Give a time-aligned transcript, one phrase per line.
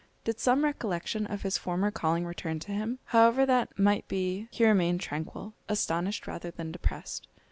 [0.23, 2.97] Did some recollection of his former calling return to him?
[3.05, 7.27] However that might be he remained tranquil, astonished rather than depressed.